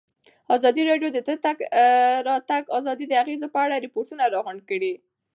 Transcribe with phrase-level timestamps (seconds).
[0.55, 1.57] ازادي راډیو د د تګ
[2.27, 4.93] راتګ ازادي د اغېزو په اړه ریپوټونه راغونډ کړي.